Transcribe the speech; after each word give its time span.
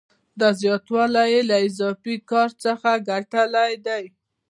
دا 0.39 0.49
زیاتوالی 0.61 1.25
یې 1.33 1.41
له 1.49 1.57
اضافي 1.67 2.15
کار 2.31 2.49
څخه 2.63 2.91
ګټلی 3.09 3.73
دی 3.85 4.03